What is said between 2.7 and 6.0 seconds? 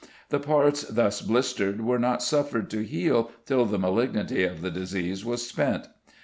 to heal till the malignity of the disease was spent.